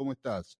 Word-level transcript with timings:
¿cómo 0.00 0.12
estás? 0.12 0.58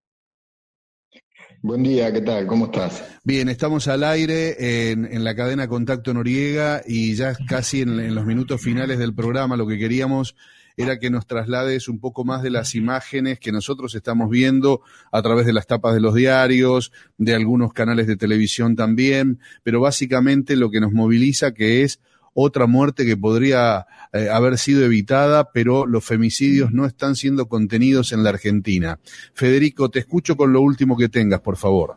Buen 1.63 1.83
día, 1.83 2.13
¿qué 2.13 2.21
tal? 2.21 2.47
¿Cómo 2.47 2.67
estás? 2.67 3.03
Bien, 3.25 3.49
estamos 3.49 3.89
al 3.89 4.05
aire 4.05 4.91
en, 4.91 5.25
la 5.25 5.35
cadena 5.35 5.67
Contacto 5.67 6.13
Noriega 6.13 6.83
y 6.87 7.15
ya 7.15 7.35
casi 7.49 7.81
en, 7.81 8.15
los 8.15 8.27
minutos 8.27 8.61
finales 8.61 8.99
del 8.99 9.15
programa 9.15 9.57
lo 9.57 9.67
que 9.67 9.79
queríamos 9.79 10.37
era 10.77 10.99
que 10.99 11.09
nos 11.09 11.27
traslades 11.27 11.89
un 11.89 12.01
poco 12.01 12.23
más 12.23 12.43
de 12.43 12.51
las 12.51 12.75
imágenes 12.75 13.41
que 13.41 13.51
nosotros 13.51 13.95
estamos 13.95 14.29
viendo 14.29 14.83
a 15.11 15.23
través 15.23 15.47
de 15.47 15.55
las 15.55 15.67
tapas 15.67 15.95
de 15.95 16.01
los 16.01 16.15
diarios, 16.15 16.93
de 17.17 17.35
algunos 17.35 17.73
canales 17.73 18.09
de 18.09 18.19
televisión 18.19 18.77
también, 18.77 19.41
pero 19.63 19.81
básicamente 19.81 20.55
lo 20.55 20.71
que 20.71 20.81
nos 20.81 20.93
moviliza 20.93 21.55
que 21.55 21.83
es 21.83 21.99
otra 22.35 22.67
muerte 22.67 23.05
que 23.05 23.17
podría 23.17 23.87
eh, 24.13 24.29
haber 24.31 24.59
sido 24.59 24.85
evitada, 24.85 25.51
pero 25.53 25.87
los 25.87 26.05
femicidios 26.05 26.73
no 26.73 26.87
están 26.87 27.17
siendo 27.17 27.49
contenidos 27.49 28.13
en 28.13 28.23
la 28.23 28.31
Argentina. 28.31 28.99
Federico, 29.35 29.91
te 29.91 30.01
escucho 30.01 30.37
con 30.37 30.53
lo 30.53 30.61
último 30.61 30.97
que 30.97 31.09
tengas, 31.09 31.41
por 31.41 31.57
favor. 31.57 31.97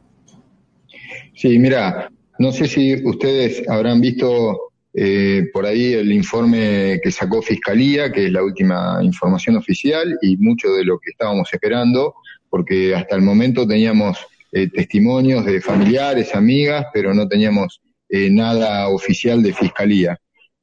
Sí, 1.35 1.59
mira, 1.59 2.11
no 2.39 2.51
sé 2.51 2.67
si 2.67 2.95
ustedes 3.05 3.67
habrán 3.67 4.01
visto 4.01 4.73
eh, 4.93 5.49
por 5.51 5.65
ahí 5.65 5.93
el 5.93 6.11
informe 6.11 6.99
que 7.03 7.11
sacó 7.11 7.41
Fiscalía, 7.41 8.11
que 8.11 8.27
es 8.27 8.31
la 8.31 8.43
última 8.43 8.99
información 9.01 9.57
oficial, 9.57 10.17
y 10.21 10.37
mucho 10.37 10.69
de 10.73 10.85
lo 10.85 10.99
que 10.99 11.11
estábamos 11.11 11.51
esperando, 11.51 12.15
porque 12.49 12.93
hasta 12.93 13.15
el 13.15 13.21
momento 13.23 13.67
teníamos 13.67 14.19
eh, 14.51 14.69
testimonios 14.69 15.45
de 15.45 15.61
familiares, 15.61 16.35
amigas, 16.35 16.85
pero 16.93 17.13
no 17.13 17.27
teníamos 17.27 17.81
nada 18.29 18.89
oficial 18.89 19.41
de 19.41 19.53
Fiscalía. 19.53 20.17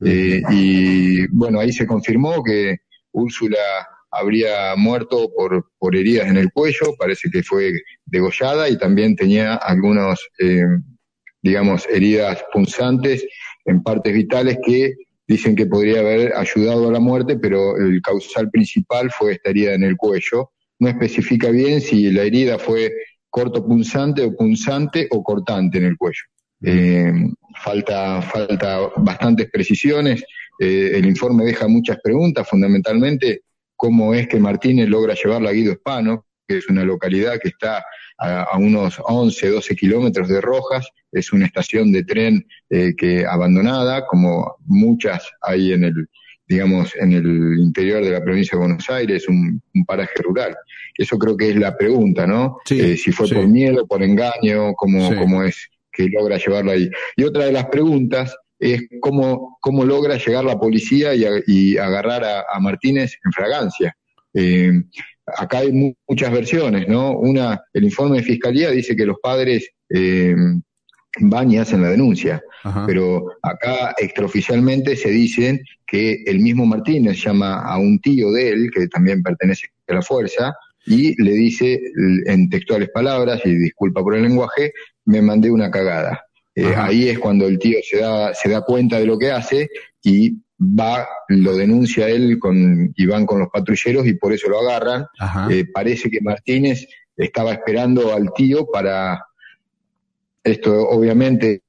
Eh, 0.04 0.40
y 0.50 1.27
bueno, 1.28 1.60
ahí 1.60 1.73
se 1.73 1.86
confirmó 1.86 2.42
que 2.42 2.78
Úrsula 3.12 3.59
habría 4.10 4.74
muerto 4.76 5.30
por, 5.34 5.70
por 5.78 5.95
heridas 5.95 6.28
en 6.28 6.36
el 6.36 6.52
cuello, 6.52 6.95
parece 6.98 7.30
que 7.30 7.42
fue 7.42 7.73
degollada 8.06 8.68
y 8.68 8.78
también 8.78 9.14
tenía 9.14 9.54
algunos, 9.54 10.28
eh, 10.38 10.64
digamos, 11.42 11.87
heridas 11.88 12.42
punzantes 12.52 13.26
en 13.64 13.82
partes 13.82 14.12
vitales 14.12 14.59
que 14.64 14.95
dicen 15.26 15.54
que 15.54 15.66
podría 15.66 16.01
haber 16.01 16.35
ayudado 16.35 16.88
a 16.88 16.92
la 16.92 17.01
muerte, 17.01 17.37
pero 17.37 17.76
el 17.76 18.01
causal 18.02 18.51
principal 18.51 19.10
fue 19.12 19.32
esta 19.32 19.51
herida 19.51 19.74
en 19.74 19.85
el 19.85 19.96
cuello. 19.96 20.51
No 20.80 20.88
especifica 20.88 21.51
bien 21.51 21.80
si 21.80 22.10
la 22.10 22.23
herida 22.23 22.59
fue 22.59 22.92
corto 23.29 23.64
punzante 23.64 24.24
o 24.24 24.35
punzante 24.35 25.07
o 25.10 25.23
cortante 25.23 25.79
en 25.79 25.85
el 25.85 25.96
cuello. 25.96 26.23
Eh, 26.63 27.13
falta, 27.63 28.23
falta 28.23 28.80
bastantes 28.97 29.51
precisiones. 29.51 30.23
Eh, 30.59 30.93
el 30.95 31.07
informe 31.07 31.45
deja 31.45 31.69
muchas 31.69 31.99
preguntas, 32.03 32.49
fundamentalmente 32.49 33.43
cómo 33.77 34.13
es 34.13 34.29
que 34.29 34.39
Martínez 34.39 34.88
logra 34.88 35.15
llevarla 35.15 35.51
a 35.51 35.53
Guido 35.55 35.73
Hispano, 35.73 36.27
que 36.47 36.59
es 36.59 36.69
una 36.69 36.85
localidad 36.85 37.38
que 37.41 37.49
está 37.49 37.83
a, 38.19 38.59
unos 38.59 39.01
11, 39.03 39.49
12 39.49 39.77
kilómetros 39.77 40.29
de 40.29 40.41
Rojas, 40.43 40.87
es 41.11 41.33
una 41.33 41.47
estación 41.47 41.91
de 41.91 42.05
tren 42.05 42.47
eh, 42.69 42.93
que 42.95 43.25
abandonada, 43.25 44.07
como 44.07 44.57
muchas 44.66 45.27
hay 45.41 45.73
en 45.73 45.85
el, 45.85 46.09
digamos, 46.47 46.95
en 46.97 47.13
el 47.13 47.59
interior 47.59 48.05
de 48.05 48.11
la 48.11 48.23
provincia 48.23 48.59
de 48.59 48.66
Buenos 48.66 48.91
Aires, 48.91 49.27
un, 49.29 49.63
paraje 49.87 50.21
rural. 50.23 50.55
Eso 50.95 51.16
creo 51.16 51.37
que 51.37 51.49
es 51.49 51.57
la 51.57 51.75
pregunta, 51.77 52.27
¿no? 52.27 52.59
Eh, 52.69 52.97
si 52.99 53.13
fue 53.13 53.29
por 53.29 53.47
miedo, 53.49 53.87
por 53.87 54.03
engaño, 54.03 54.75
cómo, 54.75 55.16
cómo 55.16 55.43
es 55.43 55.71
que 55.93 56.09
logra 56.09 56.37
llevarlo 56.37 56.73
ahí. 56.73 56.91
Y 57.16 57.24
otra 57.24 57.46
de 57.46 57.52
las 57.52 57.66
preguntas 57.66 58.37
es 58.59 58.83
cómo, 59.01 59.59
cómo 59.60 59.85
logra 59.85 60.16
llegar 60.16 60.45
la 60.45 60.59
policía 60.59 61.13
y, 61.15 61.77
agarrar 61.77 62.24
a, 62.24 62.60
Martínez 62.60 63.16
en 63.24 63.32
fragancia. 63.32 63.97
Eh, 64.34 64.72
acá 65.27 65.59
hay 65.59 65.94
muchas 66.06 66.31
versiones, 66.31 66.87
¿no? 66.88 67.12
Una, 67.12 67.60
el 67.72 67.84
informe 67.84 68.19
de 68.19 68.22
fiscalía 68.22 68.71
dice 68.71 68.94
que 68.94 69.06
los 69.06 69.16
padres 69.22 69.71
eh, 69.88 70.37
van 71.19 71.50
y 71.50 71.59
hacen 71.59 71.82
la 71.82 71.88
denuncia, 71.88 72.43
pero 72.87 73.27
acá 73.43 73.94
extraoficialmente 73.99 74.94
se 74.94 75.10
dice 75.10 75.60
que 75.87 76.22
el 76.26 76.38
mismo 76.38 76.66
Martínez 76.66 77.22
llama 77.25 77.62
a 77.62 77.78
un 77.78 77.98
tío 78.00 78.31
de 78.31 78.50
él, 78.50 78.70
que 78.72 78.87
también 78.87 79.22
pertenece 79.22 79.69
a 79.88 79.94
la 79.94 80.03
fuerza, 80.03 80.54
y 80.86 81.20
le 81.22 81.32
dice 81.32 81.80
en 82.26 82.48
textuales 82.48 82.91
palabras, 82.91 83.41
y 83.44 83.54
disculpa 83.54 84.02
por 84.02 84.14
el 84.14 84.22
lenguaje, 84.22 84.72
me 85.04 85.22
mandé 85.22 85.50
una 85.50 85.70
cagada. 85.70 86.24
Eh, 86.54 86.74
ahí 86.76 87.08
es 87.08 87.18
cuando 87.18 87.46
el 87.46 87.58
tío 87.58 87.78
se 87.82 87.98
da, 87.98 88.34
se 88.34 88.48
da 88.48 88.62
cuenta 88.62 88.98
de 88.98 89.06
lo 89.06 89.19
que 89.19 89.30
hace 89.30 89.69
y 90.02 90.38
va, 90.60 91.08
lo 91.28 91.56
denuncia 91.56 92.08
él 92.08 92.38
con, 92.38 92.92
y 92.96 93.06
van 93.06 93.24
con 93.24 93.38
los 93.38 93.48
patrulleros 93.48 94.06
y 94.06 94.14
por 94.14 94.32
eso 94.32 94.48
lo 94.48 94.60
agarran. 94.60 95.06
Eh, 95.50 95.64
parece 95.72 96.10
que 96.10 96.20
Martínez 96.20 96.86
estaba 97.16 97.52
esperando 97.52 98.12
al 98.12 98.32
tío 98.34 98.66
para, 98.66 99.24
esto 100.42 100.88
obviamente 100.88 101.62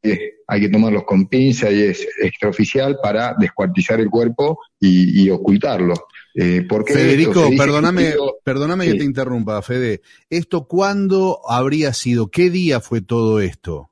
hay 0.48 0.62
que 0.62 0.70
tomarlos 0.70 1.04
con 1.04 1.28
pinza 1.28 1.70
y 1.72 1.82
es 1.84 2.08
extraoficial 2.22 2.98
para 3.02 3.36
descuartizar 3.40 4.00
el 4.00 4.10
cuerpo 4.10 4.60
y, 4.80 5.30
ocultarlo. 5.30 5.94
Eh, 6.34 6.66
Federico, 6.88 7.50
perdóname, 7.58 8.14
perdóname 8.44 8.86
que 8.86 8.96
te 8.96 9.04
interrumpa, 9.04 9.62
Fede. 9.62 10.02
¿Esto 10.30 10.68
cuándo 10.68 11.40
habría 11.48 11.94
sido? 11.94 12.30
¿Qué 12.30 12.50
día 12.50 12.80
fue 12.80 13.02
todo 13.02 13.42
esto? 13.42 13.92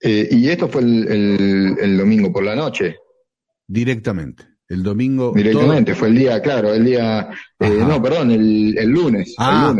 Eh, 0.00 0.28
y 0.30 0.48
esto 0.48 0.68
fue 0.68 0.82
el, 0.82 1.96
domingo 1.98 2.32
por 2.32 2.44
la 2.44 2.54
noche. 2.54 2.96
Directamente. 3.66 4.44
El 4.68 4.82
domingo. 4.82 5.32
Directamente, 5.34 5.94
fue 5.94 6.08
el 6.08 6.16
día, 6.16 6.40
claro, 6.40 6.72
el 6.72 6.84
día. 6.84 7.28
Eh, 7.58 7.84
no, 7.86 8.02
perdón, 8.02 8.30
el, 8.30 8.76
el 8.78 8.88
lunes. 8.88 9.28
El 9.28 9.34
ah, 9.38 9.74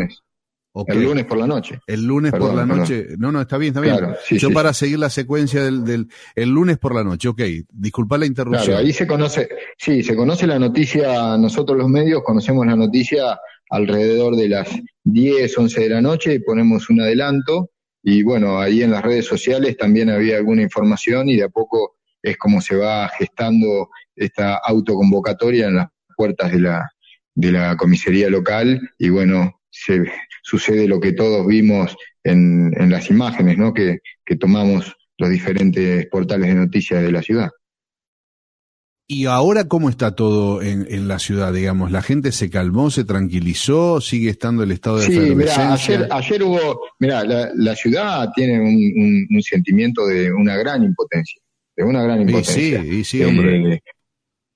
El 0.87 1.03
lunes 1.03 1.25
por 1.25 1.37
la 1.37 1.47
noche. 1.47 1.79
El 1.87 2.05
lunes 2.05 2.31
por 2.33 2.53
la 2.53 2.65
noche. 2.65 3.07
No, 3.17 3.31
no, 3.31 3.41
está 3.41 3.57
bien, 3.57 3.75
está 3.75 3.81
bien. 3.81 4.15
Yo 4.31 4.51
para 4.51 4.73
seguir 4.73 4.99
la 4.99 5.09
secuencia 5.09 5.63
del, 5.63 5.85
del, 5.85 6.07
el 6.35 6.49
lunes 6.49 6.77
por 6.77 6.93
la 6.93 7.03
noche, 7.03 7.29
ok. 7.29 7.41
Disculpa 7.69 8.17
la 8.17 8.25
interrupción. 8.25 8.65
Claro, 8.65 8.79
ahí 8.79 8.91
se 8.91 9.07
conoce, 9.07 9.47
sí, 9.77 10.03
se 10.03 10.15
conoce 10.15 10.45
la 10.47 10.59
noticia, 10.59 11.37
nosotros 11.37 11.77
los 11.77 11.87
medios 11.87 12.23
conocemos 12.23 12.65
la 12.65 12.75
noticia 12.75 13.39
alrededor 13.69 14.35
de 14.35 14.49
las 14.49 14.69
10, 15.03 15.57
11 15.57 15.81
de 15.81 15.89
la 15.89 16.01
noche 16.01 16.33
y 16.33 16.39
ponemos 16.39 16.89
un 16.89 17.01
adelanto. 17.01 17.71
Y 18.03 18.23
bueno, 18.23 18.59
ahí 18.59 18.83
en 18.83 18.91
las 18.91 19.03
redes 19.03 19.25
sociales 19.25 19.77
también 19.77 20.09
había 20.09 20.37
alguna 20.37 20.61
información 20.61 21.29
y 21.29 21.37
de 21.37 21.43
a 21.43 21.49
poco 21.49 21.95
es 22.21 22.37
como 22.37 22.59
se 22.59 22.75
va 22.75 23.09
gestando 23.09 23.89
esta 24.15 24.55
autoconvocatoria 24.55 25.67
en 25.67 25.75
las 25.75 25.87
puertas 26.17 26.51
de 26.51 26.59
la, 26.59 26.89
de 27.33 27.51
la 27.51 27.77
comisaría 27.77 28.29
local 28.29 28.81
y 28.97 29.09
bueno, 29.09 29.54
se, 29.75 30.03
sucede 30.41 30.87
lo 30.87 30.99
que 30.99 31.11
todos 31.11 31.45
vimos 31.45 31.95
en, 32.23 32.71
en 32.79 32.89
las 32.89 33.09
imágenes 33.09 33.57
¿no? 33.57 33.73
que, 33.73 33.99
que 34.25 34.35
tomamos 34.35 34.95
los 35.17 35.29
diferentes 35.29 36.07
portales 36.07 36.47
de 36.47 36.55
noticias 36.55 37.01
de 37.01 37.11
la 37.11 37.21
ciudad. 37.21 37.49
¿Y 39.07 39.25
ahora 39.25 39.67
cómo 39.67 39.89
está 39.89 40.15
todo 40.15 40.63
en, 40.63 40.87
en, 40.89 41.07
la 41.07 41.19
ciudad, 41.19 41.53
digamos? 41.53 41.91
¿La 41.91 42.01
gente 42.01 42.31
se 42.31 42.49
calmó, 42.49 42.89
se 42.89 43.03
tranquilizó, 43.03 44.01
sigue 44.01 44.31
estando 44.31 44.63
el 44.63 44.71
estado 44.71 44.97
de 44.97 45.05
sí, 45.05 45.49
ayer, 45.49 46.07
ayer 46.09 46.43
hubo, 46.43 46.79
mira, 46.97 47.23
la, 47.23 47.51
la, 47.53 47.75
ciudad 47.75 48.29
tiene 48.35 48.59
un, 48.59 49.27
un, 49.29 49.41
sentimiento 49.43 50.07
de 50.07 50.33
una 50.33 50.57
gran 50.57 50.83
impotencia, 50.83 51.39
de 51.75 51.83
una 51.83 52.01
gran 52.01 52.21
impotencia. 52.21 52.81
sí, 52.81 53.03
sí, 53.03 53.23
hombre. 53.23 53.75
Eh, 53.75 53.81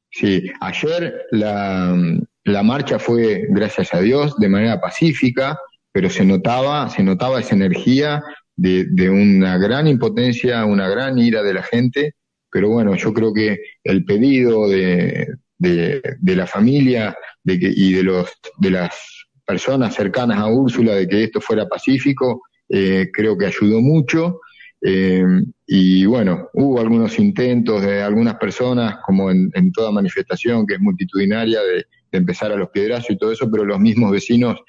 sí, 0.09 0.49
ayer 0.61 1.13
la, 1.29 1.95
la 2.43 2.63
marcha 2.63 2.99
fue, 2.99 3.45
gracias 3.49 3.93
a 3.93 4.01
Dios, 4.01 4.37
de 4.37 4.49
manera 4.49 4.79
pacífica, 4.79 5.59
pero 5.91 6.09
se 6.09 6.23
notaba, 6.23 6.89
se 6.89 7.03
notaba 7.03 7.39
esa 7.39 7.55
energía 7.55 8.23
de, 8.55 8.85
de 8.89 9.09
una 9.09 9.57
gran 9.57 9.87
impotencia, 9.87 10.65
una 10.65 10.87
gran 10.87 11.17
ira 11.17 11.43
de 11.43 11.53
la 11.53 11.63
gente, 11.63 12.15
pero 12.51 12.69
bueno, 12.69 12.95
yo 12.95 13.13
creo 13.13 13.33
que 13.33 13.59
el 13.83 14.05
pedido 14.05 14.67
de, 14.67 15.27
de, 15.57 16.35
la 16.35 16.47
familia 16.47 17.15
y 17.43 17.93
de, 17.93 18.03
los, 18.03 18.29
de 18.57 18.71
las 18.71 19.27
personas 19.45 19.93
cercanas 19.93 20.39
a 20.39 20.47
Úrsula 20.47 20.95
de 20.95 21.07
que 21.07 21.23
esto 21.25 21.41
fuera 21.41 21.67
pacífico, 21.67 22.41
eh, 22.69 23.09
creo 23.13 23.37
que 23.37 23.45
ayudó 23.45 23.81
mucho. 23.81 24.39
Eh, 24.81 25.25
y 25.67 26.05
bueno, 26.05 26.49
hubo 26.53 26.79
algunos 26.79 27.19
intentos 27.19 27.81
de 27.81 28.01
algunas 28.01 28.35
personas, 28.35 28.97
como 29.05 29.29
en 29.29 29.71
toda 29.73 29.91
manifestación 29.91 30.65
que 30.65 30.75
es 30.75 30.79
multitudinaria, 30.79 31.59
de, 31.61 31.85
de, 32.11 32.17
empezar 32.17 32.51
a 32.51 32.55
los 32.55 32.69
piedrazos 32.69 33.11
y 33.11 33.17
todo 33.17 33.31
eso, 33.31 33.49
pero 33.51 33.65
los 33.65 33.79
mismos 33.79 34.11
vecinos 34.11 34.59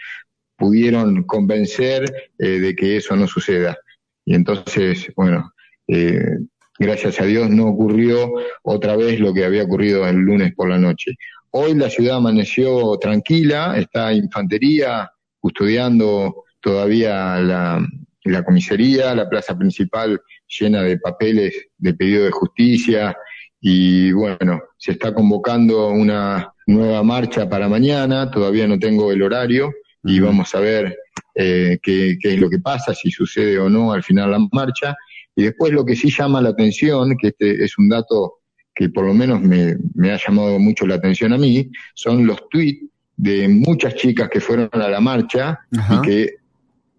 pudieron 0.56 1.24
convencer 1.24 2.30
eh, 2.38 2.46
de 2.60 2.74
que 2.74 2.96
eso 2.96 3.16
no 3.16 3.26
suceda. 3.26 3.78
Y 4.24 4.34
entonces, 4.34 5.10
bueno, 5.16 5.52
eh, 5.88 6.38
gracias 6.78 7.20
a 7.20 7.24
Dios 7.24 7.50
no 7.50 7.68
ocurrió 7.68 8.32
otra 8.62 8.96
vez 8.96 9.18
lo 9.20 9.32
que 9.32 9.44
había 9.44 9.64
ocurrido 9.64 10.06
el 10.06 10.16
lunes 10.16 10.54
por 10.54 10.68
la 10.68 10.78
noche. 10.78 11.16
Hoy 11.50 11.74
la 11.74 11.90
ciudad 11.90 12.18
amaneció 12.18 12.96
tranquila, 12.98 13.76
está 13.76 14.12
infantería 14.12 15.10
custodiando 15.40 16.44
todavía 16.60 17.38
la, 17.40 17.84
la 18.24 18.44
comisaría, 18.44 19.14
la 19.14 19.28
plaza 19.28 19.56
principal 19.56 20.20
llena 20.46 20.82
de 20.82 20.98
papeles 20.98 21.68
de 21.78 21.94
pedido 21.94 22.24
de 22.24 22.30
justicia 22.30 23.16
y 23.60 24.12
bueno, 24.12 24.60
se 24.78 24.92
está 24.92 25.12
convocando 25.12 25.88
una 25.88 26.52
nueva 26.70 27.02
marcha 27.02 27.48
para 27.48 27.68
mañana, 27.68 28.30
todavía 28.30 28.66
no 28.66 28.78
tengo 28.78 29.12
el 29.12 29.22
horario 29.22 29.72
y 30.04 30.20
vamos 30.20 30.54
a 30.54 30.60
ver 30.60 30.96
eh, 31.34 31.78
qué, 31.82 32.16
qué, 32.20 32.34
es 32.34 32.40
lo 32.40 32.48
que 32.48 32.58
pasa, 32.58 32.94
si 32.94 33.10
sucede 33.10 33.58
o 33.58 33.68
no 33.68 33.92
al 33.92 34.02
final 34.02 34.30
la 34.30 34.38
marcha. 34.52 34.96
Y 35.36 35.44
después 35.44 35.72
lo 35.72 35.84
que 35.84 35.96
sí 35.96 36.10
llama 36.10 36.40
la 36.40 36.50
atención, 36.50 37.16
que 37.20 37.28
este 37.28 37.64
es 37.64 37.76
un 37.78 37.88
dato 37.88 38.40
que 38.74 38.88
por 38.88 39.04
lo 39.04 39.14
menos 39.14 39.40
me, 39.40 39.76
me 39.94 40.12
ha 40.12 40.16
llamado 40.16 40.58
mucho 40.58 40.86
la 40.86 40.94
atención 40.94 41.32
a 41.32 41.38
mí, 41.38 41.70
son 41.94 42.26
los 42.26 42.48
tweets 42.48 42.86
de 43.16 43.48
muchas 43.48 43.94
chicas 43.96 44.30
que 44.30 44.40
fueron 44.40 44.70
a 44.72 44.88
la 44.88 45.00
marcha 45.00 45.58
y 45.70 46.00
que 46.00 46.34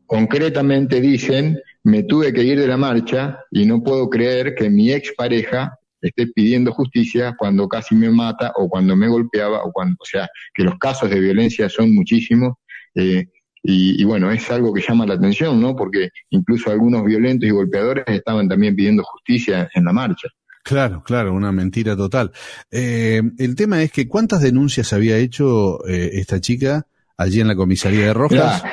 concretamente 0.06 1.02
dicen, 1.02 1.60
me 1.84 2.04
tuve 2.04 2.32
que 2.32 2.44
ir 2.44 2.60
de 2.60 2.68
la 2.68 2.78
marcha 2.78 3.40
y 3.50 3.66
no 3.66 3.82
puedo 3.82 4.10
creer 4.10 4.54
que 4.54 4.70
mi 4.70 4.92
expareja 4.92 5.80
esté 6.02 6.28
pidiendo 6.28 6.72
justicia 6.72 7.36
cuando 7.38 7.68
casi 7.68 7.96
me 7.96 8.10
mata 8.10 8.52
o 8.56 8.70
cuando 8.70 8.96
me 8.96 9.08
golpeaba 9.08 9.64
o 9.64 9.72
cuando, 9.72 9.96
o 10.00 10.06
sea, 10.06 10.28
que 10.54 10.64
los 10.64 10.78
casos 10.78 11.10
de 11.10 11.20
violencia 11.20 11.70
son 11.70 11.94
muchísimos. 11.94 12.56
Eh, 12.96 13.28
y, 13.64 14.02
y, 14.02 14.04
bueno, 14.06 14.32
es 14.32 14.50
algo 14.50 14.74
que 14.74 14.82
llama 14.82 15.06
la 15.06 15.14
atención, 15.14 15.62
¿no? 15.62 15.76
Porque 15.76 16.10
incluso 16.32 16.72
algunos 16.72 17.06
violentos 17.06 17.48
y 17.48 17.52
golpeadores 17.52 18.06
estaban 18.08 18.50
también 18.50 18.76
pidiendo 18.76 19.04
justicia 19.04 19.70
en 19.76 19.86
la 19.86 19.94
marcha. 19.94 20.30
Claro, 20.64 21.04
claro, 21.04 21.34
una 21.34 21.52
mentira 21.52 21.96
total. 21.96 22.32
Eh, 22.70 23.22
el 23.38 23.56
tema 23.56 23.82
es 23.82 23.92
que 23.92 24.08
¿cuántas 24.08 24.42
denuncias 24.42 24.94
había 24.94 25.18
hecho 25.18 25.86
eh, 25.88 26.12
esta 26.14 26.40
chica 26.40 26.86
allí 27.18 27.42
en 27.42 27.48
la 27.48 27.56
comisaría 27.56 28.08
de 28.08 28.14
Rojas? 28.14 28.64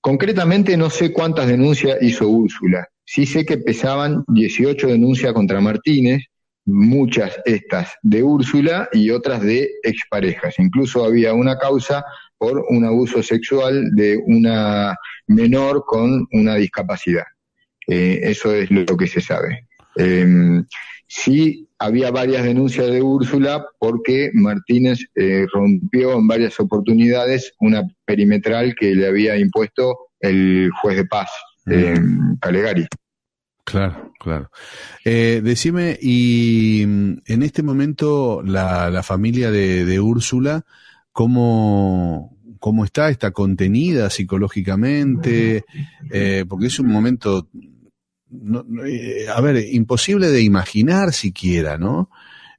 concretamente 0.00 0.76
no 0.76 0.90
sé 0.90 1.12
cuántas 1.12 1.46
denuncias 1.46 1.96
hizo 2.02 2.28
Úrsula. 2.28 2.88
Sí 3.04 3.24
sé 3.24 3.44
que 3.44 3.58
pesaban 3.58 4.24
18 4.26 4.88
denuncias 4.88 5.32
contra 5.32 5.60
Martínez, 5.60 6.24
muchas 6.64 7.40
estas 7.44 7.94
de 8.02 8.22
Úrsula 8.22 8.88
y 8.92 9.10
otras 9.10 9.42
de 9.42 9.70
exparejas. 9.82 10.58
Incluso 10.58 11.04
había 11.04 11.34
una 11.34 11.58
causa 11.58 12.04
por 12.38 12.64
un 12.68 12.84
abuso 12.84 13.22
sexual 13.22 13.90
de 13.94 14.16
una 14.26 14.96
menor 15.26 15.84
con 15.86 16.26
una 16.32 16.56
discapacidad. 16.56 17.24
Eh, 17.86 18.20
eso 18.22 18.54
es 18.54 18.70
lo 18.70 18.96
que 18.96 19.06
se 19.06 19.20
sabe. 19.20 19.66
Eh, 19.96 20.62
sí 21.06 21.68
había 21.78 22.10
varias 22.10 22.44
denuncias 22.44 22.86
de 22.86 23.02
Úrsula 23.02 23.66
porque 23.78 24.30
Martínez 24.34 25.00
eh, 25.14 25.46
rompió 25.52 26.14
en 26.14 26.26
varias 26.26 26.58
oportunidades 26.60 27.52
una 27.60 27.82
perimetral 28.04 28.74
que 28.74 28.94
le 28.94 29.08
había 29.08 29.36
impuesto 29.36 29.98
el 30.20 30.70
juez 30.80 30.96
de 30.96 31.04
paz, 31.04 31.28
eh, 31.66 31.94
Calegari. 32.40 32.86
Claro, 33.64 34.12
claro. 34.18 34.50
Eh, 35.04 35.40
decime, 35.42 35.98
y 36.00 36.84
mm, 36.86 37.18
en 37.26 37.42
este 37.42 37.62
momento 37.62 38.42
la, 38.44 38.90
la 38.90 39.02
familia 39.02 39.50
de, 39.50 39.84
de 39.84 40.00
Úrsula, 40.00 40.64
¿cómo, 41.12 42.36
¿cómo 42.58 42.84
está? 42.84 43.08
¿Está 43.10 43.30
contenida 43.30 44.10
psicológicamente? 44.10 45.64
Eh, 46.10 46.44
porque 46.48 46.66
es 46.66 46.78
un 46.80 46.88
momento, 46.88 47.48
no, 48.30 48.64
eh, 48.84 49.26
a 49.32 49.40
ver, 49.40 49.64
imposible 49.72 50.28
de 50.28 50.42
imaginar 50.42 51.12
siquiera, 51.12 51.78
¿no? 51.78 52.10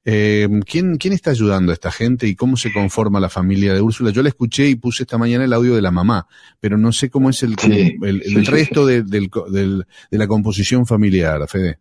Eh, 0.06 0.50
¿quién, 0.66 0.98
¿Quién 0.98 1.14
está 1.14 1.32
ayudando 1.32 1.72
a 1.72 1.74
esta 1.76 1.92
gente 1.92 2.28
y 2.28 2.36
cómo 2.36 2.58
se 2.58 2.74
conforma 2.74 3.20
la 3.22 3.30
familia 3.30 3.74
de 3.74 3.82
Úrsula? 3.82 4.12
Yo 4.12 4.22
la 4.22 4.30
escuché 4.30 4.68
y 4.68 4.76
puse 4.76 5.04
esta 5.04 5.18
mañana 5.18 5.46
el 5.46 5.54
audio 5.54 5.76
de 5.76 5.82
la 5.82 5.92
mamá, 5.92 6.28
pero 6.60 6.78
no 6.78 6.92
sé 6.92 7.10
cómo 7.10 7.30
es 7.30 7.42
el, 7.44 7.58
Sí, 7.58 7.96
el, 8.02 8.22
el 8.22 8.22
sí, 8.24 8.36
sí, 8.36 8.52
resto 8.52 8.86
de, 8.86 9.04
del, 9.04 9.30
del- 9.50 9.86
de 10.12 10.18
la 10.18 10.28
composición 10.28 10.86
familiar, 10.86 11.48
Fede. 11.48 11.80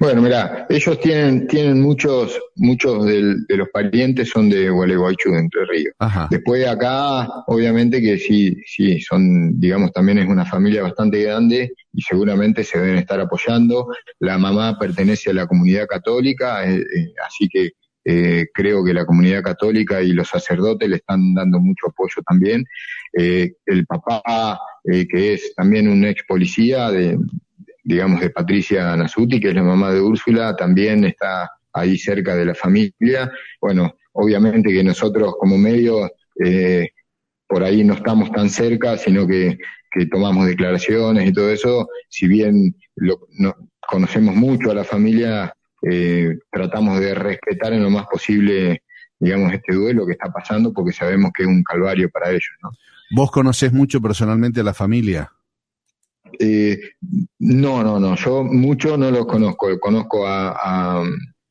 Bueno, 0.00 0.22
mira, 0.22 0.66
ellos 0.68 0.98
tienen, 1.00 1.46
tienen 1.46 1.80
muchos, 1.80 2.36
muchos 2.56 3.06
del- 3.06 3.46
de 3.46 3.56
los 3.56 3.68
parientes 3.68 4.28
son 4.28 4.50
de 4.50 4.68
Gualeguaychú, 4.68 5.30
de 5.30 5.38
Entre 5.38 5.64
Ríos. 5.66 5.94
Ajá. 6.00 6.26
Después 6.30 6.60
de 6.60 6.68
acá, 6.68 7.28
obviamente 7.46 8.02
que 8.02 8.18
sí, 8.18 8.56
sí, 8.66 9.00
son, 9.00 9.58
digamos, 9.60 9.92
también 9.92 10.18
es 10.18 10.26
una 10.28 10.44
familia 10.44 10.82
bastante 10.82 11.22
grande 11.22 11.72
y 11.92 12.02
seguramente 12.02 12.64
se 12.64 12.78
deben 12.80 12.96
estar 12.98 13.20
apoyando. 13.20 13.86
La 14.18 14.36
mamá 14.36 14.76
pertenece 14.78 15.30
a 15.30 15.34
la 15.34 15.46
comunidad 15.46 15.86
católica, 15.86 16.68
eh, 16.68 16.78
eh, 16.80 17.12
así 17.24 17.46
que 17.48 17.70
eh, 18.04 18.46
creo 18.52 18.84
que 18.84 18.92
la 18.92 19.06
comunidad 19.06 19.42
católica 19.42 20.02
y 20.02 20.12
los 20.12 20.28
sacerdotes 20.28 20.88
le 20.88 20.96
están 20.96 21.34
dando 21.34 21.60
mucho 21.60 21.86
apoyo 21.86 22.20
también. 22.26 22.64
Eh, 23.16 23.52
el 23.64 23.86
papá, 23.86 24.58
eh, 24.84 25.06
que 25.08 25.34
es 25.34 25.54
también 25.54 25.88
un 25.88 26.04
ex 26.04 26.22
policía 26.28 26.90
de, 26.90 27.16
digamos, 27.84 28.20
de 28.20 28.30
Patricia 28.30 28.96
Nasuti, 28.96 29.38
que 29.38 29.48
es 29.48 29.54
la 29.54 29.62
mamá 29.62 29.92
de 29.92 30.00
Úrsula, 30.00 30.56
también 30.56 31.04
está 31.04 31.50
ahí 31.72 31.98
cerca 31.98 32.34
de 32.34 32.46
la 32.46 32.54
familia. 32.54 33.30
Bueno, 33.60 33.94
obviamente 34.12 34.72
que 34.72 34.82
nosotros 34.82 35.34
como 35.38 35.58
medios 35.58 36.10
eh, 36.42 36.88
por 37.46 37.62
ahí 37.62 37.84
no 37.84 37.94
estamos 37.94 38.32
tan 38.32 38.48
cerca, 38.48 38.96
sino 38.96 39.26
que, 39.26 39.58
que 39.92 40.06
tomamos 40.06 40.46
declaraciones 40.46 41.28
y 41.28 41.32
todo 41.32 41.50
eso. 41.50 41.88
Si 42.08 42.26
bien 42.26 42.74
lo, 42.96 43.28
no, 43.38 43.54
conocemos 43.86 44.34
mucho 44.34 44.70
a 44.70 44.74
la 44.74 44.84
familia, 44.84 45.54
eh, 45.82 46.38
tratamos 46.50 47.00
de 47.00 47.14
respetar 47.14 47.72
en 47.74 47.82
lo 47.82 47.90
más 47.90 48.06
posible, 48.06 48.82
digamos, 49.18 49.52
este 49.52 49.74
duelo 49.74 50.06
que 50.06 50.12
está 50.12 50.32
pasando, 50.32 50.72
porque 50.72 50.92
sabemos 50.92 51.30
que 51.36 51.42
es 51.42 51.48
un 51.48 51.62
calvario 51.62 52.08
para 52.10 52.30
ellos, 52.30 52.54
¿no? 52.62 52.70
¿Vos 53.14 53.30
conocés 53.30 53.72
mucho 53.72 54.00
personalmente 54.00 54.60
a 54.60 54.64
la 54.64 54.74
familia? 54.74 55.30
Eh, 56.38 56.78
no, 57.38 57.82
no, 57.82 58.00
no, 58.00 58.16
yo 58.16 58.44
mucho 58.44 58.96
no 58.96 59.10
los 59.10 59.26
conozco. 59.26 59.78
Conozco 59.78 60.26
a, 60.26 60.50
a, 60.50 61.04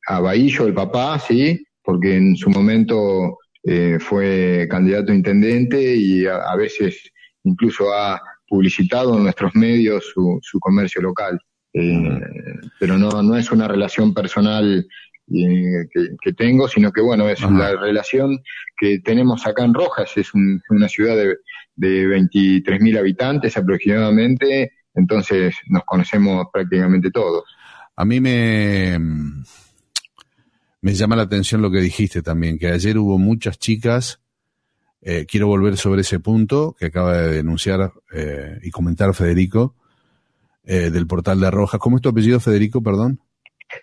a 0.06 0.20
Bahillo, 0.20 0.66
el 0.66 0.74
papá, 0.74 1.18
sí, 1.18 1.64
porque 1.82 2.16
en 2.16 2.36
su 2.36 2.50
momento 2.50 3.38
eh, 3.62 3.98
fue 4.00 4.66
candidato 4.70 5.12
a 5.12 5.14
intendente 5.14 5.96
y 5.96 6.26
a, 6.26 6.36
a, 6.36 6.56
veces 6.56 7.10
incluso 7.44 7.92
ha 7.94 8.20
publicitado 8.46 9.16
en 9.16 9.24
nuestros 9.24 9.54
medios 9.54 10.04
su, 10.12 10.38
su 10.42 10.58
comercio 10.60 11.00
local. 11.02 11.38
Eh, 11.72 12.20
pero 12.78 12.96
no, 12.96 13.22
no 13.22 13.36
es 13.36 13.50
una 13.50 13.66
relación 13.66 14.14
personal 14.14 14.86
eh, 15.32 15.86
que, 15.92 16.08
que, 16.20 16.32
tengo, 16.34 16.68
sino 16.68 16.92
que 16.92 17.00
bueno, 17.00 17.28
es 17.28 17.42
Ajá. 17.42 17.52
la 17.52 17.76
relación 17.80 18.38
que 18.76 19.00
tenemos 19.00 19.46
acá 19.46 19.64
en 19.64 19.74
Rojas, 19.74 20.12
es 20.16 20.34
un, 20.34 20.60
una 20.68 20.88
ciudad 20.88 21.16
de, 21.16 21.36
de 21.76 22.06
23.000 22.06 22.98
habitantes 22.98 23.56
aproximadamente, 23.56 24.72
entonces 24.94 25.54
nos 25.68 25.84
conocemos 25.84 26.46
prácticamente 26.52 27.10
todos. 27.10 27.44
A 27.96 28.04
mí 28.04 28.20
me, 28.20 28.98
me 30.80 30.94
llama 30.94 31.16
la 31.16 31.22
atención 31.22 31.62
lo 31.62 31.70
que 31.70 31.80
dijiste 31.80 32.22
también, 32.22 32.58
que 32.58 32.68
ayer 32.68 32.98
hubo 32.98 33.18
muchas 33.18 33.58
chicas, 33.58 34.20
eh, 35.00 35.26
quiero 35.26 35.46
volver 35.46 35.76
sobre 35.76 36.00
ese 36.00 36.18
punto 36.18 36.74
que 36.78 36.86
acaba 36.86 37.18
de 37.18 37.36
denunciar 37.36 37.92
eh, 38.12 38.58
y 38.62 38.70
comentar 38.70 39.14
Federico, 39.14 39.74
eh, 40.64 40.90
del 40.90 41.06
portal 41.06 41.40
de 41.40 41.50
Rojas. 41.50 41.78
¿Cómo 41.78 41.96
es 41.96 42.02
tu 42.02 42.08
apellido, 42.08 42.40
Federico, 42.40 42.82
perdón? 42.82 43.20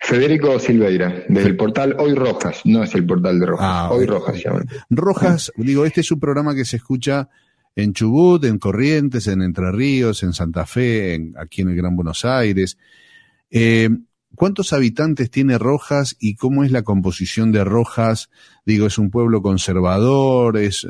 Federico 0.00 0.58
Silveira, 0.58 1.24
del 1.28 1.56
portal 1.56 1.96
Hoy 1.98 2.14
Rojas, 2.14 2.62
no 2.64 2.82
es 2.82 2.94
el 2.94 3.06
portal 3.06 3.38
de 3.38 3.46
Rojas, 3.46 3.66
ah, 3.68 3.90
Hoy 3.92 4.06
Rojas 4.06 4.36
se 4.36 4.42
llama. 4.42 4.64
Rojas, 4.90 5.52
digo, 5.56 5.84
este 5.84 6.00
es 6.00 6.10
un 6.10 6.20
programa 6.20 6.54
que 6.54 6.64
se 6.64 6.76
escucha 6.76 7.28
en 7.76 7.92
Chubut, 7.92 8.44
en 8.44 8.58
Corrientes, 8.58 9.26
en 9.26 9.42
Entre 9.42 9.70
Ríos, 9.72 10.22
en 10.22 10.32
Santa 10.32 10.66
Fe, 10.66 11.14
en, 11.14 11.34
aquí 11.38 11.62
en 11.62 11.70
el 11.70 11.76
Gran 11.76 11.96
Buenos 11.96 12.24
Aires. 12.24 12.78
Eh, 13.50 13.88
¿Cuántos 14.34 14.72
habitantes 14.72 15.30
tiene 15.30 15.58
Rojas 15.58 16.16
y 16.18 16.36
cómo 16.36 16.64
es 16.64 16.72
la 16.72 16.82
composición 16.82 17.52
de 17.52 17.64
Rojas? 17.64 18.30
Digo, 18.64 18.86
es 18.86 18.96
un 18.96 19.10
pueblo 19.10 19.42
conservador, 19.42 20.56
es, 20.56 20.86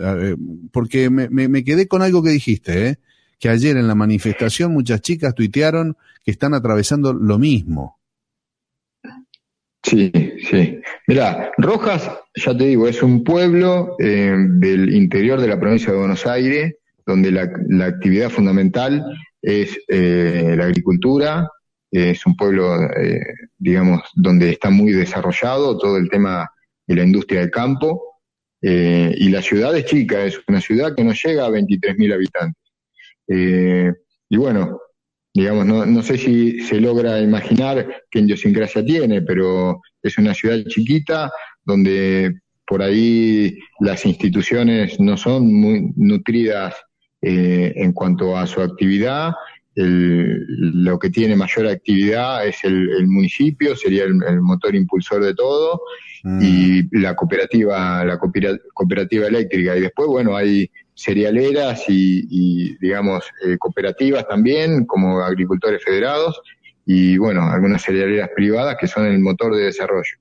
porque 0.71 1.11
me, 1.11 1.29
me, 1.29 1.49
me, 1.49 1.65
quedé 1.65 1.89
con 1.89 2.03
algo 2.03 2.23
que 2.23 2.31
dijiste, 2.31 2.87
¿eh? 2.87 2.99
que 3.41 3.49
ayer 3.49 3.77
en 3.77 3.89
la 3.89 3.97
manifestación 3.97 4.73
muchas 4.73 5.01
chicas 5.01 5.35
tuitearon 5.35 5.97
que 6.25 6.31
están 6.31 6.55
atravesando 6.55 7.13
lo 7.13 7.41
mismo. 7.41 7.99
Sí, 9.83 10.13
sí. 10.49 10.81
Mira, 11.09 11.51
Rojas, 11.59 12.09
ya 12.35 12.57
te 12.57 12.65
digo, 12.65 12.87
es 12.87 13.03
un 13.03 13.25
pueblo 13.25 13.97
eh, 13.99 14.35
del 14.37 14.95
interior 14.95 15.41
de 15.41 15.49
la 15.49 15.59
provincia 15.59 15.93
de 15.93 15.99
Buenos 15.99 16.25
Aires, 16.27 16.75
donde 17.05 17.33
la, 17.33 17.87
actividad 17.87 18.31
fundamental 18.31 19.05
es 19.41 19.77
eh, 19.89 20.55
la 20.57 20.67
agricultura, 20.67 21.49
es 21.91 22.25
un 22.25 22.37
pueblo, 22.37 22.81
eh, 22.97 23.21
digamos, 23.59 24.03
donde 24.15 24.51
está 24.51 24.71
muy 24.71 24.93
desarrollado 24.93 25.77
todo 25.77 25.99
el 25.99 26.09
tema 26.09 26.49
de 26.87 26.95
la 26.95 27.03
industria 27.03 27.41
del 27.41 27.51
campo, 27.51 28.21
eh, 28.63 29.13
y 29.17 29.29
la 29.31 29.43
ciudad 29.43 29.77
es 29.77 29.85
chica, 29.87 30.25
es 30.25 30.41
una 30.47 30.61
ciudad 30.61 30.95
que 30.95 31.03
no 31.03 31.13
llega 31.13 31.45
a 31.45 31.51
23.000 31.51 32.15
habitantes. 32.15 32.63
Y 34.29 34.37
bueno, 34.37 34.79
digamos, 35.35 35.67
no, 35.67 35.87
no 35.87 36.03
sé 36.03 36.19
si 36.19 36.61
se 36.61 36.81
logra 36.81 37.21
imaginar 37.21 38.03
qué 38.11 38.21
idiosincrasia 38.21 38.85
tiene, 38.85 39.23
pero 39.23 39.81
es 40.03 40.19
una 40.19 40.35
ciudad 40.35 40.63
chiquita 40.67 41.31
donde 41.65 42.41
por 42.67 42.83
ahí 42.83 43.59
las 43.81 44.05
instituciones 44.05 44.99
no 45.01 45.17
son 45.17 45.53
muy 45.53 45.93
nutridas 45.97 46.75
eh, 47.21 47.73
en 47.77 47.93
cuanto 47.93 48.37
a 48.37 48.47
su 48.47 48.61
actividad 48.61 49.33
lo 49.75 50.99
que 50.99 51.11
tiene 51.11 51.37
mayor 51.37 51.67
actividad 51.67 52.47
es 52.47 52.63
el, 52.65 53.07
municipio, 53.07 53.75
sería 53.75 54.05
el, 54.05 54.41
motor 54.41 54.75
impulsor 54.75 55.25
de 55.25 55.35
todo, 55.35 55.81
mm. 56.25 56.41
y 56.43 56.99
la 57.01 57.15
cooperativa, 57.15 58.05
la 58.05 58.19
cooperativa 58.19 59.27
eléctrica. 59.27 59.77
Y 59.77 59.81
después, 59.81 60.09
bueno, 60.09 60.37
hay 60.37 60.71
cerealeras 60.95 61.85
y, 61.89 62.77
digamos, 62.79 63.25
eh, 63.47 63.57
cooperativas 63.59 64.27
también, 64.29 64.85
como 64.87 65.21
agricultores 65.21 65.83
federados, 65.83 66.41
y 66.85 67.17
bueno, 67.17 67.43
algunas 67.49 67.83
cerealeras 67.83 68.31
privadas 68.35 68.77
que 68.81 68.89
son 68.89 69.07
el 69.07 69.21
motor 69.21 69.55
de 69.55 69.65
desarrollo. 69.65 70.17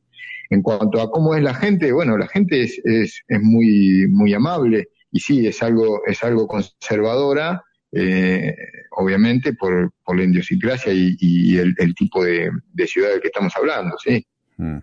En 0.50 0.62
cuanto 0.62 1.02
a 1.02 1.10
cómo 1.10 1.34
es 1.36 1.42
la 1.42 1.54
gente, 1.54 1.92
bueno, 1.92 2.18
la 2.18 2.28
gente 2.28 2.62
es, 2.62 2.80
es, 2.84 3.22
es 3.28 3.42
muy, 3.42 4.08
muy 4.10 4.34
amable 4.34 4.90
y 5.12 5.20
sí, 5.20 5.48
es 5.48 5.62
algo, 5.62 6.02
es 6.06 6.24
algo 6.24 6.48
conservadora, 6.48 7.64
eh, 7.94 8.56
obviamente 8.92 9.54
por, 9.54 9.92
por 10.04 10.16
la 10.16 10.24
idiosincrasia 10.24 10.94
y, 10.94 11.58
el, 11.58 11.76
tipo 11.96 12.24
de, 12.24 12.52
ciudad 12.86 13.10
del 13.10 13.22
que 13.22 13.28
estamos 13.28 13.54
hablando, 13.56 13.98
sí. 13.98 14.26
Mm. 14.58 14.78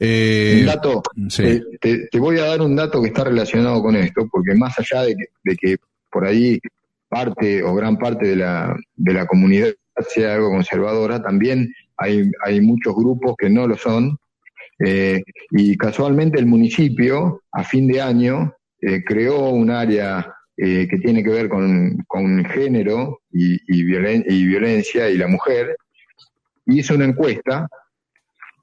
Eh, 0.00 0.56
un 0.60 0.66
dato, 0.66 1.02
te, 1.80 2.18
voy 2.18 2.38
a 2.38 2.46
dar 2.46 2.62
un 2.62 2.74
dato 2.74 3.00
que 3.00 3.08
está 3.08 3.24
relacionado 3.24 3.82
con 3.82 3.94
esto, 3.94 4.28
porque 4.30 4.54
más 4.54 4.78
allá 4.78 5.02
de 5.02 5.56
que, 5.56 5.76
por 6.10 6.26
ahí 6.26 6.58
parte 7.08 7.62
o 7.62 7.74
gran 7.74 7.96
parte 7.98 8.28
de 8.28 8.36
la, 8.36 8.74
de 8.96 9.12
la 9.12 9.26
comunidad 9.26 9.68
sea 10.08 10.34
algo 10.34 10.50
conservadora, 10.50 11.22
también 11.22 11.72
hay, 11.96 12.30
hay 12.44 12.60
muchos 12.60 12.94
grupos 12.96 13.36
que 13.36 13.50
no 13.50 13.68
lo 13.68 13.76
son. 13.76 14.16
Eh, 14.84 15.22
y 15.52 15.76
casualmente 15.76 16.40
el 16.40 16.46
municipio, 16.46 17.42
a 17.52 17.62
fin 17.62 17.86
de 17.86 18.00
año, 18.00 18.54
creó 19.06 19.50
un 19.50 19.70
área 19.70 20.33
eh, 20.56 20.86
que 20.88 20.98
tiene 20.98 21.24
que 21.24 21.30
ver 21.30 21.48
con, 21.48 21.98
con 22.06 22.44
género 22.44 23.20
y, 23.32 23.58
y, 23.66 23.82
violencia 23.82 25.10
y 25.10 25.16
la 25.16 25.26
mujer, 25.26 25.76
hizo 26.66 26.94
una 26.94 27.06
encuesta 27.06 27.68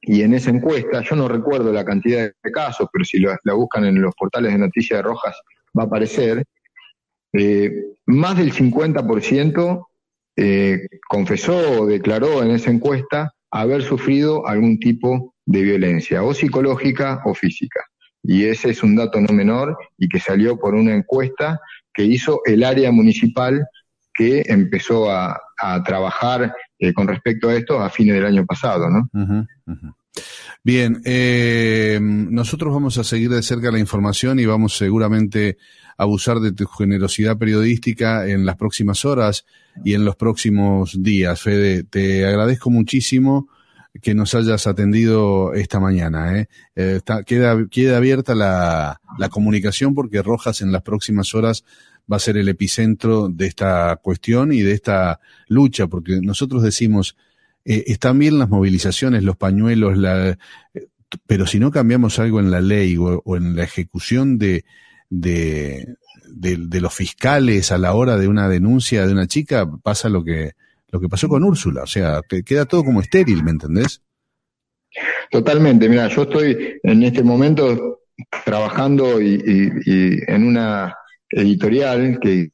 y 0.02 0.24
en 0.24 0.34
esa 0.34 0.50
encuesta, 0.50 1.02
yo 1.02 1.16
no 1.16 1.28
recuerdo 1.28 1.72
la 1.72 1.86
cantidad 1.86 2.32
de 2.44 2.52
casos, 2.52 2.88
pero 2.92 3.06
si 3.06 3.20
la, 3.20 3.38
buscan 3.54 3.86
en 3.86 4.02
los 4.02 4.16
portales 4.16 4.52
de 4.52 4.58
noticias 4.58 5.00
de 5.00 5.04
Rojas 5.04 5.36
va 5.78 5.84
a 5.84 5.86
aparecer, 5.86 6.44
eh, 7.34 7.72
más 8.06 8.38
del 8.38 8.52
50% 8.52 9.86
eh, 10.38 10.88
confesó 11.08 11.82
o 11.82 11.86
declaró 11.86 12.42
en 12.42 12.52
esa 12.52 12.72
encuesta 12.72 13.34
haber 13.52 13.84
sufrido 13.84 14.48
algún 14.48 14.80
tipo 14.80 15.36
de 15.46 15.62
violencia, 15.62 16.24
o 16.24 16.34
psicológica 16.34 17.22
o 17.26 17.34
física. 17.34 17.82
Y 18.24 18.46
ese 18.46 18.70
es 18.70 18.84
un 18.84 18.96
dato 18.96 19.20
no 19.20 19.34
menor 19.34 19.78
y 19.98 20.08
que 20.08 20.20
salió 20.20 20.58
por 20.60 20.76
una 20.76 20.96
encuesta 20.96 21.60
que 21.94 22.04
hizo 22.04 22.42
el 22.46 22.64
área 22.64 22.92
municipal 22.92 23.66
que 24.14 24.44
empezó 24.46 25.10
a, 25.12 25.40
trabajar 25.86 26.56
eh, 26.80 26.92
con 26.92 27.08
respecto 27.08 27.48
a 27.48 27.54
esto 27.54 27.80
a 27.80 27.92
fines 27.92 28.16
del 28.16 28.26
año 28.26 28.48
pasado, 28.48 28.90
¿no? 28.90 29.08
Bien, 30.64 31.02
eh, 31.06 32.00
nosotros 32.02 32.74
vamos 32.74 32.98
a 32.98 33.04
seguir 33.04 33.30
de 33.30 33.44
cerca 33.44 33.72
la 33.72 33.78
información 33.78 34.40
y 34.40 34.46
vamos 34.48 34.76
seguramente 34.76 35.58
a 35.98 36.04
abusar 36.04 36.40
de 36.40 36.52
tu 36.52 36.66
generosidad 36.66 37.38
periodística 37.38 38.28
en 38.28 38.44
las 38.44 38.58
próximas 38.58 39.06
horas 39.06 39.46
y 39.86 39.94
en 39.94 40.04
los 40.04 40.16
próximos 40.16 41.02
días. 41.02 41.42
Fede, 41.42 41.84
te 41.84 42.26
agradezco 42.26 42.72
muchísimo 42.72 43.50
que 44.02 44.14
nos 44.14 44.34
hayas 44.36 44.68
atendido 44.68 45.54
esta 45.54 45.80
mañana. 45.80 46.38
¿eh? 46.38 46.48
eh 46.76 47.02
queda, 47.26 47.68
queda 47.70 47.98
abierta 47.98 48.36
la, 48.36 49.02
la 49.18 49.30
comunicación 49.30 49.94
porque 49.94 50.22
Rojas 50.22 50.62
en 50.62 50.72
las 50.72 50.82
próximas 50.82 51.36
horas 51.36 51.66
va 52.12 52.18
a 52.18 52.20
ser 52.20 52.38
el 52.38 52.50
epicentro 52.50 53.30
de 53.30 53.48
esta 53.48 53.98
cuestión 54.02 54.54
y 54.54 54.62
de 54.62 54.74
esta 54.74 55.20
lucha, 55.48 55.88
porque 55.88 56.20
nosotros 56.22 56.64
decimos, 56.64 57.16
eh, 57.66 57.84
están 57.88 58.20
bien 58.20 58.40
las 58.40 58.50
movilizaciones, 58.50 59.24
los 59.24 59.38
pañuelos, 59.38 59.98
la, 59.98 60.38
pero 61.28 61.46
si 61.46 61.60
no 61.60 61.72
cambiamos 61.72 62.20
algo 62.20 62.40
en 62.40 62.52
la 62.52 62.62
ley 62.62 62.98
o, 62.98 63.22
en 63.36 63.56
la 63.56 63.64
ejecución 63.64 64.38
de, 64.38 64.66
de, 65.10 65.96
de, 66.28 66.82
los 66.82 66.94
fiscales 66.94 67.72
a 67.72 67.78
la 67.78 67.94
hora 67.94 68.18
de 68.18 68.28
una 68.28 68.50
denuncia 68.50 69.06
de 69.06 69.14
una 69.14 69.28
chica, 69.28 69.70
pasa 69.84 70.10
lo 70.10 70.24
que, 70.24 70.54
lo 70.92 71.00
que 71.00 71.10
pasó 71.10 71.28
con 71.28 71.44
Úrsula. 71.44 71.84
O 71.84 71.88
sea, 71.88 72.22
te 72.22 72.44
queda 72.44 72.66
todo 72.66 72.84
como 72.84 73.02
estéril, 73.02 73.44
¿me 73.44 73.52
entendés? 73.52 74.02
Totalmente. 75.30 75.88
Mira, 75.88 76.08
yo 76.10 76.24
estoy 76.24 76.80
en 76.84 77.04
este 77.04 77.24
momento 77.24 78.02
trabajando 78.46 79.22
y, 79.22 79.42
en 80.28 80.44
una 80.46 80.96
editorial 81.30 82.20
que 82.20 82.50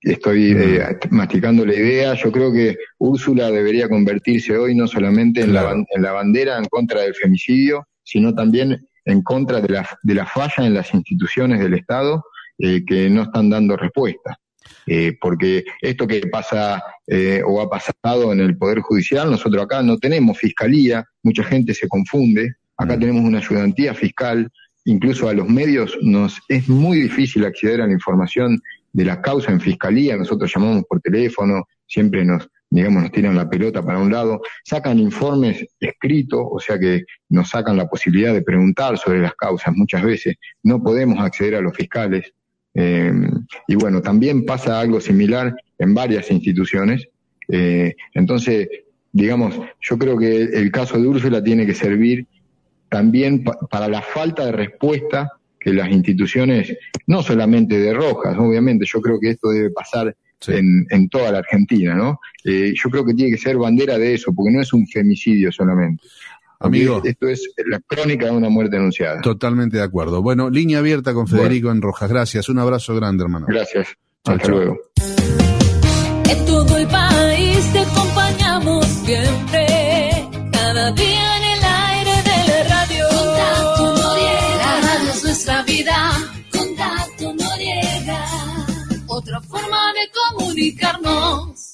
estoy 0.00 0.52
eh, 0.52 0.98
masticando 1.10 1.66
la 1.66 1.74
idea. 1.74 2.14
Yo 2.14 2.30
creo 2.30 2.52
que 2.52 2.76
Úrsula 2.98 3.50
debería 3.50 3.88
convertirse 3.88 4.56
hoy 4.56 4.76
no 4.76 4.86
solamente 4.86 5.42
en, 5.42 5.52
la, 5.52 5.72
en 5.72 6.02
la 6.02 6.12
bandera 6.12 6.58
en 6.58 6.66
contra 6.66 7.00
del 7.00 7.14
femicidio, 7.14 7.88
sino 8.04 8.32
también 8.32 8.86
en 9.04 9.22
contra 9.22 9.60
de 9.60 9.68
la, 9.68 9.88
de 10.02 10.14
la 10.14 10.26
falla 10.26 10.66
en 10.66 10.74
las 10.74 10.94
instituciones 10.94 11.60
del 11.60 11.74
Estado 11.74 12.24
eh, 12.58 12.84
que 12.86 13.10
no 13.10 13.22
están 13.22 13.50
dando 13.50 13.76
respuesta. 13.76 14.38
Eh, 14.86 15.16
porque 15.20 15.64
esto 15.80 16.06
que 16.06 16.20
pasa 16.28 16.82
eh, 17.06 17.42
o 17.44 17.60
ha 17.60 17.68
pasado 17.68 18.32
en 18.32 18.40
el 18.40 18.56
Poder 18.56 18.80
Judicial, 18.80 19.30
nosotros 19.30 19.64
acá 19.64 19.82
no 19.82 19.98
tenemos 19.98 20.38
fiscalía, 20.38 21.04
mucha 21.22 21.42
gente 21.42 21.74
se 21.74 21.88
confunde, 21.88 22.54
acá 22.76 22.96
mm. 22.96 23.00
tenemos 23.00 23.24
una 23.24 23.38
ayudantía 23.38 23.94
fiscal, 23.94 24.48
incluso 24.84 25.28
a 25.28 25.34
los 25.34 25.48
medios 25.48 25.96
nos 26.02 26.40
es 26.48 26.68
muy 26.68 27.00
difícil 27.00 27.44
acceder 27.44 27.80
a 27.80 27.86
la 27.86 27.92
información 27.92 28.60
de 28.92 29.04
la 29.04 29.20
causa 29.20 29.52
en 29.52 29.60
fiscalía, 29.60 30.16
nosotros 30.16 30.50
llamamos 30.54 30.84
por 30.88 31.00
teléfono, 31.00 31.64
siempre 31.86 32.24
nos, 32.24 32.48
digamos, 32.70 33.02
nos 33.02 33.12
tiran 33.12 33.36
la 33.36 33.48
pelota 33.48 33.82
para 33.82 33.98
un 33.98 34.10
lado, 34.10 34.40
sacan 34.64 34.98
informes 34.98 35.66
escritos, 35.80 36.40
o 36.50 36.58
sea 36.58 36.78
que 36.78 37.02
nos 37.28 37.50
sacan 37.50 37.76
la 37.76 37.88
posibilidad 37.88 38.32
de 38.32 38.42
preguntar 38.42 38.96
sobre 38.96 39.20
las 39.20 39.34
causas 39.34 39.74
muchas 39.76 40.02
veces, 40.02 40.36
no 40.62 40.82
podemos 40.82 41.18
acceder 41.18 41.56
a 41.56 41.60
los 41.60 41.74
fiscales, 41.74 42.32
eh, 42.76 43.12
y 43.66 43.74
bueno, 43.74 44.02
también 44.02 44.44
pasa 44.44 44.78
algo 44.78 45.00
similar 45.00 45.56
en 45.78 45.94
varias 45.94 46.30
instituciones. 46.30 47.08
Eh, 47.48 47.94
entonces, 48.12 48.68
digamos, 49.12 49.58
yo 49.80 49.98
creo 49.98 50.18
que 50.18 50.42
el 50.42 50.70
caso 50.70 51.00
de 51.00 51.06
Úrsula 51.06 51.42
tiene 51.42 51.64
que 51.64 51.74
servir 51.74 52.26
también 52.90 53.42
para 53.70 53.88
la 53.88 54.02
falta 54.02 54.44
de 54.44 54.52
respuesta 54.52 55.32
que 55.58 55.72
las 55.72 55.90
instituciones, 55.90 56.76
no 57.06 57.22
solamente 57.22 57.78
de 57.78 57.94
Rojas, 57.94 58.36
obviamente, 58.38 58.84
yo 58.86 59.00
creo 59.00 59.18
que 59.18 59.30
esto 59.30 59.50
debe 59.50 59.70
pasar 59.70 60.14
en, 60.46 60.86
en, 60.90 61.08
toda 61.08 61.32
la 61.32 61.38
Argentina, 61.38 61.94
¿no? 61.94 62.20
Eh, 62.44 62.72
yo 62.76 62.90
creo 62.90 63.04
que 63.04 63.14
tiene 63.14 63.32
que 63.32 63.38
ser 63.38 63.56
bandera 63.56 63.98
de 63.98 64.14
eso, 64.14 64.32
porque 64.32 64.52
no 64.52 64.60
es 64.60 64.72
un 64.72 64.86
femicidio 64.86 65.50
solamente. 65.50 66.04
Amigo. 66.60 67.02
Esto 67.04 67.28
es 67.28 67.42
la 67.66 67.80
crónica 67.80 68.26
de 68.26 68.32
una 68.32 68.48
muerte 68.48 68.76
anunciada. 68.76 69.20
Totalmente 69.20 69.76
de 69.76 69.82
acuerdo. 69.82 70.22
Bueno, 70.22 70.48
línea 70.50 70.78
abierta 70.78 71.12
con 71.12 71.26
Federico 71.26 71.70
en 71.70 71.82
Rojas. 71.82 72.08
Gracias. 72.08 72.48
Un 72.48 72.58
abrazo 72.58 72.94
grande, 72.94 73.24
hermano. 73.24 73.46
Gracias. 73.48 73.88
Hasta 74.24 74.48
luego. 74.48 74.78
En 76.28 76.46
todo 76.46 76.76
el 76.76 76.86
país 76.88 77.72
te 77.72 77.78
acompañamos 77.78 78.86
siempre. 78.86 80.28
Cada 80.52 80.92
día 80.92 81.36
en 81.36 81.44
el 81.44 81.64
aire 81.64 82.22
de 82.22 82.48
la 82.48 82.68
radio. 82.68 83.04
Contacto 83.10 84.02
Noriega. 84.02 84.56
La 84.58 84.80
radio 84.80 85.10
es 85.10 85.24
nuestra 85.24 85.62
vida. 85.62 86.12
Contacto 86.52 87.34
Noriega. 87.34 88.24
Otra 89.06 89.40
forma 89.42 89.92
de 89.92 90.10
comunicarnos. 90.38 91.65